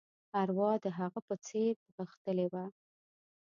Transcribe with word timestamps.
ارواح 0.41 0.75
د 0.85 0.87
هغه 0.97 1.19
په 1.27 1.35
څېر 1.47 1.73
غښتلې 1.95 2.47
وه. 2.53 2.65